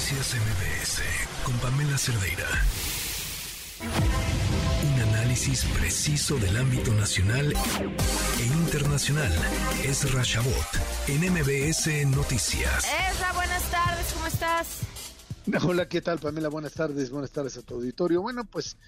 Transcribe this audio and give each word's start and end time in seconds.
Noticias 0.00 0.34
MBS 0.34 1.02
con 1.44 1.54
Pamela 1.58 1.98
Cerdeira. 1.98 2.46
Un 4.82 5.00
análisis 5.02 5.66
preciso 5.78 6.38
del 6.38 6.56
ámbito 6.56 6.94
nacional 6.94 7.52
e 7.52 8.46
internacional. 8.46 9.30
Es 9.84 10.10
Rashabot 10.14 10.56
en 11.06 11.30
MBS 11.30 12.06
Noticias. 12.16 12.86
Esra, 13.12 13.32
buenas 13.34 13.70
tardes, 13.70 14.06
¿cómo 14.14 14.26
estás? 14.26 14.78
Hola, 15.68 15.86
¿qué 15.86 16.00
tal 16.00 16.18
Pamela? 16.18 16.48
Buenas 16.48 16.72
tardes, 16.72 17.10
buenas 17.10 17.30
tardes 17.30 17.58
a 17.58 17.62
tu 17.62 17.74
auditorio. 17.74 18.22
Bueno, 18.22 18.44
pues 18.44 18.78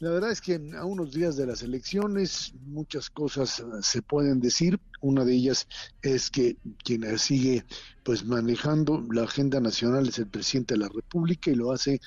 la 0.00 0.10
verdad 0.10 0.30
es 0.30 0.40
que 0.40 0.60
a 0.76 0.84
unos 0.84 1.12
días 1.12 1.36
de 1.36 1.46
las 1.46 1.62
elecciones 1.62 2.52
muchas 2.66 3.10
cosas 3.10 3.60
eh, 3.60 3.64
se 3.82 4.02
pueden 4.02 4.40
decir. 4.40 4.78
Una 5.00 5.24
de 5.24 5.34
ellas 5.34 5.68
es 6.02 6.30
que 6.30 6.56
quien 6.84 7.18
sigue 7.18 7.64
pues 8.04 8.24
manejando 8.24 9.04
la 9.12 9.22
agenda 9.24 9.60
nacional 9.60 10.08
es 10.08 10.18
el 10.18 10.26
presidente 10.26 10.74
de 10.74 10.80
la 10.80 10.88
República 10.88 11.50
y 11.50 11.54
lo 11.54 11.72
hace 11.72 12.00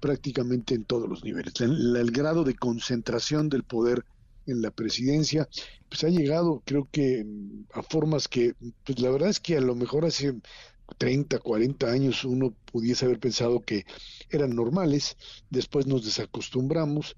prácticamente 0.00 0.74
en 0.74 0.84
todos 0.84 1.08
los 1.08 1.24
niveles. 1.24 1.60
El, 1.60 1.96
el 1.96 2.10
grado 2.10 2.44
de 2.44 2.54
concentración 2.54 3.48
del 3.48 3.62
poder 3.62 4.04
en 4.46 4.62
la 4.62 4.70
presidencia, 4.70 5.48
pues 5.88 6.04
ha 6.04 6.08
llegado, 6.08 6.62
creo 6.64 6.88
que, 6.90 7.26
a 7.72 7.82
formas 7.82 8.28
que, 8.28 8.54
pues 8.84 9.00
la 9.00 9.10
verdad 9.10 9.30
es 9.30 9.40
que 9.40 9.56
a 9.56 9.60
lo 9.60 9.74
mejor 9.74 10.04
hace 10.04 10.34
30, 10.96 11.38
40 11.38 11.90
años 11.90 12.24
uno 12.24 12.54
pudiese 12.70 13.04
haber 13.04 13.18
pensado 13.18 13.60
que 13.60 13.84
eran 14.30 14.54
normales, 14.54 15.16
después 15.50 15.86
nos 15.86 16.04
desacostumbramos, 16.04 17.16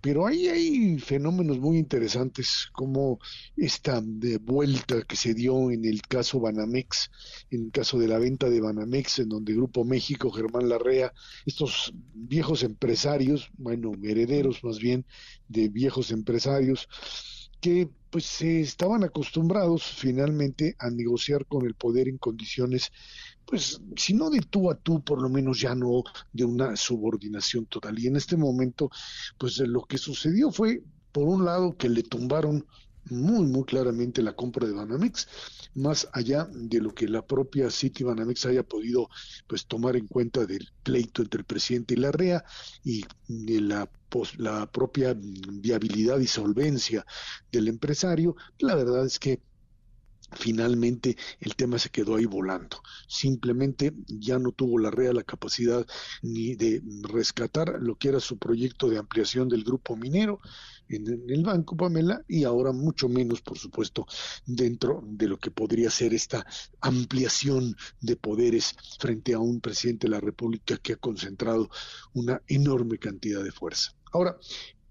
pero 0.00 0.26
ahí 0.26 0.48
hay 0.48 0.98
fenómenos 0.98 1.58
muy 1.58 1.76
interesantes 1.76 2.68
como 2.72 3.18
esta 3.56 4.00
de 4.02 4.38
vuelta 4.38 5.02
que 5.02 5.16
se 5.16 5.34
dio 5.34 5.70
en 5.70 5.84
el 5.84 6.00
caso 6.02 6.40
Banamex, 6.40 7.10
en 7.50 7.64
el 7.64 7.70
caso 7.70 7.98
de 7.98 8.08
la 8.08 8.18
venta 8.18 8.48
de 8.48 8.60
Banamex, 8.60 9.18
en 9.18 9.28
donde 9.28 9.52
Grupo 9.52 9.84
México, 9.84 10.30
Germán 10.30 10.68
Larrea, 10.68 11.12
estos 11.44 11.92
viejos 12.14 12.62
empresarios, 12.62 13.50
bueno, 13.58 13.92
herederos 14.02 14.64
más 14.64 14.78
bien 14.78 15.04
de 15.48 15.68
viejos 15.68 16.10
empresarios, 16.12 16.88
que 17.60 17.88
pues 18.10 18.24
se 18.24 18.60
estaban 18.60 19.04
acostumbrados 19.04 19.84
finalmente 19.84 20.74
a 20.78 20.90
negociar 20.90 21.46
con 21.46 21.64
el 21.64 21.74
poder 21.74 22.08
en 22.08 22.18
condiciones, 22.18 22.90
pues 23.44 23.80
si 23.96 24.14
no 24.14 24.30
de 24.30 24.40
tú 24.40 24.70
a 24.70 24.74
tú, 24.74 25.02
por 25.02 25.22
lo 25.22 25.28
menos 25.28 25.60
ya 25.60 25.74
no 25.74 26.02
de 26.32 26.44
una 26.44 26.74
subordinación 26.76 27.66
total. 27.66 27.98
Y 27.98 28.08
en 28.08 28.16
este 28.16 28.36
momento, 28.36 28.90
pues 29.38 29.58
lo 29.58 29.82
que 29.82 29.98
sucedió 29.98 30.50
fue, 30.50 30.82
por 31.12 31.28
un 31.28 31.44
lado, 31.44 31.76
que 31.76 31.88
le 31.88 32.02
tumbaron 32.02 32.66
muy, 33.08 33.46
muy 33.46 33.64
claramente 33.64 34.22
la 34.22 34.34
compra 34.34 34.66
de 34.66 34.74
Banamex, 34.74 35.28
más 35.74 36.08
allá 36.12 36.48
de 36.52 36.80
lo 36.80 36.94
que 36.94 37.08
la 37.08 37.26
propia 37.26 37.70
City 37.70 38.04
Banamex 38.04 38.46
haya 38.46 38.62
podido 38.62 39.08
pues 39.46 39.66
tomar 39.66 39.96
en 39.96 40.06
cuenta 40.06 40.46
del 40.46 40.68
pleito 40.82 41.22
entre 41.22 41.40
el 41.40 41.44
presidente 41.44 41.94
y 41.94 41.98
la 41.98 42.12
REA 42.12 42.44
y 42.84 43.04
de 43.28 43.60
la, 43.60 43.90
la 44.38 44.70
propia 44.70 45.16
viabilidad 45.16 46.18
y 46.18 46.26
solvencia 46.26 47.04
del 47.50 47.68
empresario, 47.68 48.36
la 48.58 48.74
verdad 48.74 49.06
es 49.06 49.18
que 49.18 49.40
finalmente 50.32 51.16
el 51.40 51.56
tema 51.56 51.78
se 51.78 51.90
quedó 51.90 52.16
ahí 52.16 52.26
volando. 52.26 52.82
Simplemente 53.08 53.92
ya 54.06 54.38
no 54.38 54.52
tuvo 54.52 54.78
la 54.78 54.90
REA 54.90 55.12
la 55.12 55.22
capacidad 55.22 55.86
ni 56.22 56.54
de 56.54 56.82
rescatar 57.02 57.78
lo 57.80 57.96
que 57.96 58.08
era 58.08 58.20
su 58.20 58.38
proyecto 58.38 58.88
de 58.88 58.98
ampliación 58.98 59.48
del 59.48 59.64
grupo 59.64 59.96
minero 59.96 60.40
en, 60.90 61.30
el 61.30 61.42
banco, 61.44 61.76
Pamela, 61.76 62.22
y 62.28 62.44
ahora 62.44 62.72
mucho 62.72 63.08
menos, 63.08 63.40
por 63.40 63.58
supuesto, 63.58 64.06
dentro 64.44 65.02
de 65.06 65.28
lo 65.28 65.38
que 65.38 65.50
podría 65.50 65.90
ser 65.90 66.14
esta 66.14 66.44
ampliación 66.80 67.76
de 68.00 68.16
poderes 68.16 68.74
frente 68.98 69.34
a 69.34 69.38
un 69.38 69.60
presidente 69.60 70.06
de 70.06 70.12
la 70.12 70.20
República 70.20 70.76
que 70.78 70.94
ha 70.94 70.96
concentrado 70.96 71.70
una 72.12 72.42
enorme 72.48 72.98
cantidad 72.98 73.42
de 73.42 73.52
fuerza. 73.52 73.92
Ahora, 74.12 74.36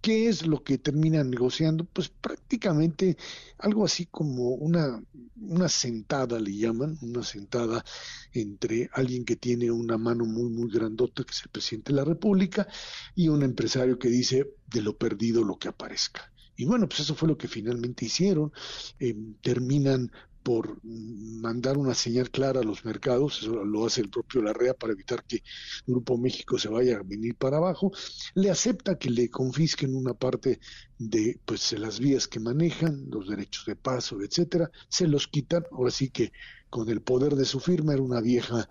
¿Qué 0.01 0.29
es 0.29 0.47
lo 0.47 0.63
que 0.63 0.77
terminan 0.77 1.29
negociando? 1.29 1.83
Pues 1.83 2.09
prácticamente 2.09 3.17
algo 3.57 3.83
así 3.83 4.05
como 4.05 4.51
una, 4.51 5.03
una 5.41 5.67
sentada, 5.67 6.39
le 6.39 6.55
llaman, 6.55 6.97
una 7.01 7.23
sentada 7.23 7.83
entre 8.31 8.89
alguien 8.93 9.25
que 9.25 9.35
tiene 9.35 9.71
una 9.71 9.97
mano 9.97 10.25
muy, 10.25 10.49
muy 10.49 10.71
grandota, 10.71 11.23
que 11.23 11.31
es 11.31 11.43
el 11.43 11.49
presidente 11.49 11.91
de 11.91 11.97
la 11.97 12.05
República, 12.05 12.67
y 13.13 13.27
un 13.27 13.43
empresario 13.43 13.99
que 13.99 14.07
dice 14.07 14.47
de 14.67 14.81
lo 14.81 14.97
perdido 14.97 15.43
lo 15.43 15.57
que 15.57 15.67
aparezca. 15.67 16.31
Y 16.55 16.65
bueno, 16.65 16.87
pues 16.87 17.01
eso 17.01 17.15
fue 17.15 17.27
lo 17.27 17.37
que 17.37 17.47
finalmente 17.47 18.05
hicieron. 18.05 18.51
Eh, 18.99 19.15
terminan 19.41 20.11
por 20.43 20.79
mandar 20.83 21.77
una 21.77 21.93
señal 21.93 22.29
clara 22.31 22.61
a 22.61 22.63
los 22.63 22.85
mercados, 22.85 23.39
eso 23.41 23.63
lo 23.63 23.85
hace 23.85 24.01
el 24.01 24.09
propio 24.09 24.41
Larrea 24.41 24.73
para 24.73 24.93
evitar 24.93 25.23
que 25.23 25.43
Grupo 25.85 26.17
México 26.17 26.57
se 26.57 26.69
vaya 26.69 26.97
a 26.97 27.03
venir 27.03 27.35
para 27.35 27.57
abajo, 27.57 27.91
le 28.35 28.49
acepta 28.49 28.97
que 28.97 29.09
le 29.09 29.29
confisquen 29.29 29.95
una 29.95 30.13
parte 30.13 30.59
de 30.97 31.39
pues 31.45 31.71
las 31.73 31.99
vías 31.99 32.27
que 32.27 32.39
manejan, 32.39 33.05
los 33.09 33.27
derechos 33.27 33.65
de 33.65 33.75
paso, 33.75 34.21
etcétera, 34.21 34.69
se 34.87 35.07
los 35.07 35.27
quitan, 35.27 35.63
ahora 35.71 35.91
sí 35.91 36.09
que 36.09 36.31
con 36.69 36.89
el 36.89 37.01
poder 37.01 37.35
de 37.35 37.45
su 37.45 37.59
firma, 37.59 37.93
era 37.93 38.01
una 38.01 38.21
vieja 38.21 38.69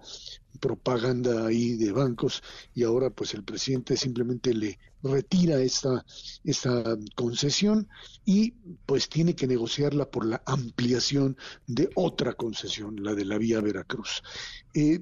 propaganda 0.58 1.46
ahí 1.46 1.76
de 1.76 1.92
bancos 1.92 2.42
y 2.74 2.82
ahora 2.82 3.10
pues 3.10 3.34
el 3.34 3.44
presidente 3.44 3.96
simplemente 3.96 4.52
le 4.54 4.78
retira 5.02 5.60
esta, 5.60 6.04
esta 6.42 6.96
concesión 7.14 7.88
y 8.24 8.52
pues 8.86 9.08
tiene 9.08 9.34
que 9.34 9.46
negociarla 9.46 10.10
por 10.10 10.26
la 10.26 10.42
ampliación 10.46 11.36
de 11.66 11.90
otra 11.94 12.34
concesión, 12.34 13.02
la 13.02 13.14
de 13.14 13.24
la 13.24 13.38
vía 13.38 13.60
Veracruz. 13.60 14.22
Eh, 14.74 15.00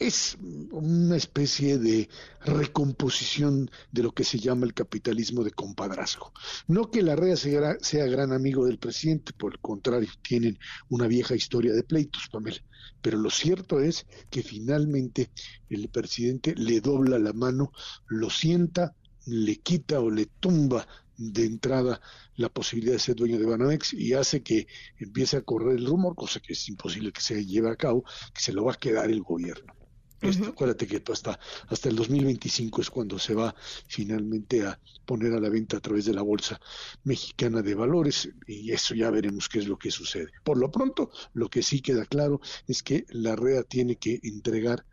es 0.00 0.38
una 0.70 1.14
especie 1.14 1.78
de 1.78 2.08
recomposición 2.46 3.70
de 3.92 4.02
lo 4.02 4.12
que 4.12 4.24
se 4.24 4.38
llama 4.38 4.64
el 4.64 4.72
capitalismo 4.72 5.44
de 5.44 5.50
compadrazgo. 5.50 6.32
No 6.66 6.90
que 6.90 7.02
la 7.02 7.16
REA 7.16 7.36
sea, 7.36 8.06
gran 8.06 8.32
amigo 8.32 8.64
del 8.64 8.78
presidente, 8.78 9.34
por 9.34 9.52
el 9.52 9.60
contrario, 9.60 10.08
tienen 10.22 10.58
una 10.88 11.06
vieja 11.06 11.34
historia 11.34 11.74
de 11.74 11.82
pleitos, 11.82 12.28
Pamela. 12.32 12.56
Pero 13.02 13.18
lo 13.18 13.28
cierto 13.28 13.78
es 13.78 14.06
que 14.30 14.42
finalmente 14.42 15.30
el 15.68 15.90
presidente 15.90 16.54
le 16.56 16.80
dobla 16.80 17.18
la 17.18 17.34
mano, 17.34 17.70
lo 18.08 18.30
sienta, 18.30 18.96
le 19.26 19.56
quita 19.56 20.00
o 20.00 20.10
le 20.10 20.26
tumba 20.40 20.88
de 21.18 21.44
entrada 21.44 22.00
la 22.36 22.48
posibilidad 22.48 22.94
de 22.94 23.00
ser 23.00 23.16
dueño 23.16 23.38
de 23.38 23.44
Banamex 23.44 23.92
y 23.92 24.14
hace 24.14 24.42
que 24.42 24.66
empiece 24.96 25.36
a 25.36 25.42
correr 25.42 25.76
el 25.76 25.84
rumor, 25.84 26.14
cosa 26.16 26.40
que 26.40 26.54
es 26.54 26.68
imposible 26.70 27.12
que 27.12 27.20
se 27.20 27.44
lleve 27.44 27.68
a 27.68 27.76
cabo, 27.76 28.02
que 28.32 28.40
se 28.40 28.54
lo 28.54 28.64
va 28.64 28.72
a 28.72 28.78
quedar 28.78 29.10
el 29.10 29.20
gobierno. 29.20 29.74
Esto, 30.20 30.48
acuérdate 30.48 30.86
que 30.86 31.02
hasta, 31.10 31.38
hasta 31.68 31.88
el 31.88 31.96
2025 31.96 32.82
es 32.82 32.90
cuando 32.90 33.18
se 33.18 33.34
va 33.34 33.54
finalmente 33.88 34.66
a 34.66 34.78
poner 35.06 35.32
a 35.32 35.40
la 35.40 35.48
venta 35.48 35.78
a 35.78 35.80
través 35.80 36.04
de 36.04 36.12
la 36.12 36.22
Bolsa 36.22 36.60
Mexicana 37.04 37.62
de 37.62 37.74
Valores 37.74 38.28
y 38.46 38.70
eso 38.70 38.94
ya 38.94 39.10
veremos 39.10 39.48
qué 39.48 39.60
es 39.60 39.66
lo 39.66 39.78
que 39.78 39.90
sucede. 39.90 40.30
Por 40.44 40.58
lo 40.58 40.70
pronto, 40.70 41.10
lo 41.32 41.48
que 41.48 41.62
sí 41.62 41.80
queda 41.80 42.04
claro 42.04 42.40
es 42.66 42.82
que 42.82 43.06
la 43.08 43.34
REA 43.34 43.62
tiene 43.62 43.96
que 43.96 44.20
entregar 44.22 44.84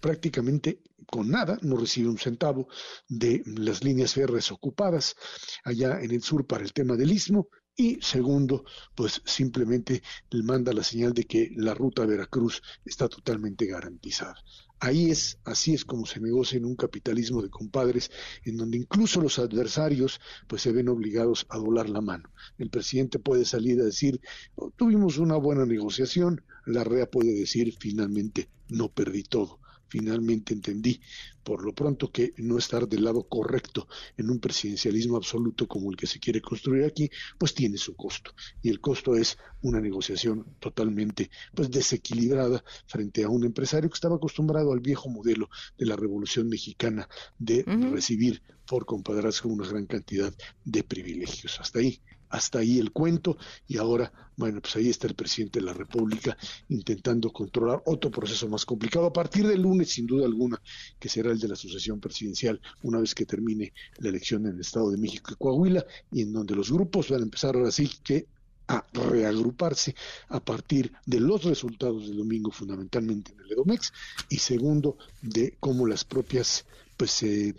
prácticamente 0.00 0.80
con 1.10 1.28
nada, 1.28 1.58
no 1.62 1.76
recibe 1.76 2.08
un 2.08 2.18
centavo 2.18 2.68
de 3.08 3.42
las 3.46 3.82
líneas 3.82 4.14
férreas 4.14 4.52
ocupadas 4.52 5.16
allá 5.64 6.00
en 6.00 6.12
el 6.12 6.22
sur 6.22 6.46
para 6.46 6.62
el 6.62 6.72
tema 6.72 6.96
del 6.96 7.10
istmo 7.10 7.48
y 7.80 7.96
segundo, 8.02 8.64
pues 8.96 9.22
simplemente 9.24 10.02
le 10.30 10.42
manda 10.42 10.72
la 10.72 10.82
señal 10.82 11.12
de 11.14 11.22
que 11.24 11.52
la 11.54 11.74
ruta 11.74 12.04
Veracruz 12.04 12.60
está 12.84 13.08
totalmente 13.08 13.66
garantizada. 13.66 14.34
Ahí 14.80 15.12
es, 15.12 15.38
así 15.44 15.74
es 15.74 15.84
como 15.84 16.04
se 16.04 16.18
negocia 16.18 16.56
en 16.56 16.64
un 16.64 16.74
capitalismo 16.74 17.40
de 17.40 17.50
compadres, 17.50 18.10
en 18.44 18.56
donde 18.56 18.78
incluso 18.78 19.20
los 19.20 19.38
adversarios 19.38 20.20
pues 20.48 20.62
se 20.62 20.72
ven 20.72 20.88
obligados 20.88 21.46
a 21.50 21.58
doblar 21.58 21.88
la 21.88 22.00
mano. 22.00 22.32
El 22.58 22.68
presidente 22.68 23.20
puede 23.20 23.44
salir 23.44 23.80
a 23.80 23.84
decir, 23.84 24.20
oh, 24.56 24.72
tuvimos 24.72 25.18
una 25.18 25.36
buena 25.36 25.64
negociación, 25.64 26.42
la 26.66 26.82
REA 26.82 27.08
puede 27.08 27.32
decir, 27.32 27.76
finalmente 27.78 28.48
no 28.68 28.88
perdí 28.88 29.22
todo 29.22 29.60
finalmente 29.88 30.54
entendí 30.54 31.00
por 31.42 31.64
lo 31.64 31.74
pronto 31.74 32.12
que 32.12 32.34
no 32.36 32.58
estar 32.58 32.86
del 32.86 33.04
lado 33.04 33.26
correcto 33.26 33.88
en 34.16 34.28
un 34.30 34.38
presidencialismo 34.38 35.16
absoluto 35.16 35.66
como 35.66 35.90
el 35.90 35.96
que 35.96 36.06
se 36.06 36.20
quiere 36.20 36.42
construir 36.42 36.84
aquí, 36.84 37.10
pues 37.38 37.54
tiene 37.54 37.78
su 37.78 37.96
costo. 37.96 38.32
Y 38.60 38.68
el 38.68 38.80
costo 38.80 39.16
es 39.16 39.38
una 39.62 39.80
negociación 39.80 40.44
totalmente 40.60 41.30
pues 41.54 41.70
desequilibrada 41.70 42.62
frente 42.86 43.24
a 43.24 43.30
un 43.30 43.44
empresario 43.44 43.88
que 43.88 43.94
estaba 43.94 44.16
acostumbrado 44.16 44.72
al 44.72 44.80
viejo 44.80 45.08
modelo 45.08 45.48
de 45.78 45.86
la 45.86 45.96
Revolución 45.96 46.48
Mexicana 46.48 47.08
de 47.38 47.62
recibir 47.92 48.42
por 48.66 48.84
compadrazgo 48.84 49.48
una 49.50 49.66
gran 49.66 49.86
cantidad 49.86 50.32
de 50.64 50.82
privilegios. 50.84 51.58
Hasta 51.60 51.78
ahí 51.78 52.02
hasta 52.30 52.60
ahí 52.60 52.78
el 52.78 52.92
cuento 52.92 53.36
y 53.66 53.78
ahora, 53.78 54.12
bueno, 54.36 54.60
pues 54.60 54.76
ahí 54.76 54.88
está 54.88 55.06
el 55.06 55.14
presidente 55.14 55.60
de 55.60 55.66
la 55.66 55.72
República 55.72 56.36
intentando 56.68 57.30
controlar 57.30 57.82
otro 57.86 58.10
proceso 58.10 58.48
más 58.48 58.64
complicado. 58.64 59.06
A 59.06 59.12
partir 59.12 59.46
del 59.46 59.62
lunes, 59.62 59.90
sin 59.90 60.06
duda 60.06 60.26
alguna, 60.26 60.60
que 60.98 61.08
será 61.08 61.30
el 61.30 61.38
de 61.38 61.48
la 61.48 61.56
sucesión 61.56 62.00
presidencial 62.00 62.60
una 62.82 62.98
vez 63.00 63.14
que 63.14 63.26
termine 63.26 63.72
la 63.98 64.08
elección 64.08 64.46
en 64.46 64.54
el 64.54 64.60
Estado 64.60 64.90
de 64.90 64.98
México 64.98 65.32
y 65.32 65.36
Coahuila 65.36 65.84
y 66.12 66.22
en 66.22 66.32
donde 66.32 66.54
los 66.54 66.70
grupos 66.70 67.10
van 67.10 67.20
a 67.20 67.24
empezar 67.24 67.56
ahora 67.56 67.70
sí 67.70 67.90
que 68.02 68.26
a 68.68 68.86
reagruparse 68.92 69.94
a 70.28 70.40
partir 70.40 70.92
de 71.06 71.20
los 71.20 71.44
resultados 71.44 72.06
del 72.06 72.18
domingo 72.18 72.50
fundamentalmente 72.50 73.32
en 73.32 73.40
el 73.40 73.52
Edomex 73.52 73.92
y 74.28 74.38
segundo 74.38 74.98
de 75.22 75.56
cómo 75.58 75.86
las 75.86 76.04
propias 76.04 76.66
pues 76.98 77.22
eh, 77.22 77.54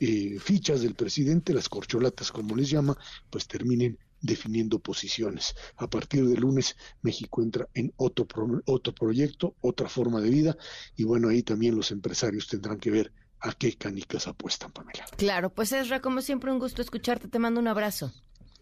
eh, 0.00 0.38
fichas 0.40 0.82
del 0.82 0.94
presidente, 0.94 1.54
las 1.54 1.68
corcholatas 1.68 2.32
como 2.32 2.56
les 2.56 2.70
llama, 2.70 2.96
pues 3.30 3.46
terminen 3.46 3.98
definiendo 4.20 4.78
posiciones. 4.78 5.54
A 5.76 5.88
partir 5.88 6.26
de 6.26 6.36
lunes 6.36 6.76
México 7.02 7.42
entra 7.42 7.68
en 7.74 7.92
otro, 7.96 8.26
otro 8.64 8.94
proyecto, 8.94 9.54
otra 9.60 9.88
forma 9.88 10.20
de 10.20 10.30
vida 10.30 10.56
y 10.96 11.04
bueno, 11.04 11.28
ahí 11.28 11.42
también 11.42 11.76
los 11.76 11.90
empresarios 11.90 12.48
tendrán 12.48 12.78
que 12.78 12.90
ver 12.90 13.12
a 13.40 13.52
qué 13.52 13.76
canicas 13.76 14.26
apuestan, 14.26 14.72
Pamela. 14.72 15.04
Claro, 15.18 15.50
pues 15.50 15.72
Esra, 15.72 16.00
como 16.00 16.22
siempre 16.22 16.50
un 16.50 16.58
gusto 16.58 16.80
escucharte, 16.80 17.28
te 17.28 17.38
mando 17.38 17.60
un 17.60 17.68
abrazo. 17.68 18.12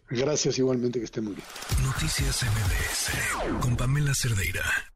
Gracias 0.09 0.59
igualmente, 0.59 0.99
que 0.99 1.05
esté 1.05 1.21
muy 1.21 1.33
bien. 1.33 1.47
Noticias 1.81 2.43
MBS 2.43 3.61
con 3.61 3.77
Pamela 3.77 4.13
Cerdeira. 4.13 4.92